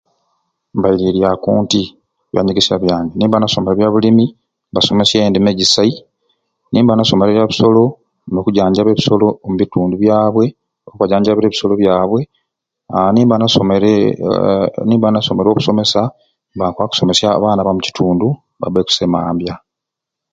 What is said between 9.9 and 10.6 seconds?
byabwe